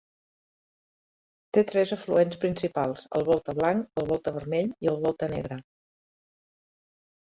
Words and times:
Té 1.57 1.63
tres 1.73 1.93
afluents 1.97 2.41
principals 2.47 3.05
-el 3.11 3.29
Volta 3.31 3.57
Blanc, 3.63 3.95
el 4.05 4.11
Volta 4.13 4.37
Vermell 4.41 4.77
i 4.91 4.95
el 4.97 5.03
Volta 5.09 5.35
Negre-. 5.39 5.65